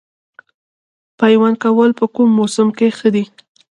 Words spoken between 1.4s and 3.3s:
کول په کوم موسم کې ښه دي؟